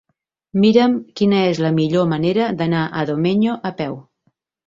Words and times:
Mira'm 0.61 0.95
quina 1.21 1.41
és 1.49 1.59
la 1.65 1.71
millor 1.75 2.09
manera 2.15 2.49
d'anar 2.61 2.81
a 3.01 3.05
Domenyo 3.13 3.61
a 3.71 3.73
peu. 3.83 4.01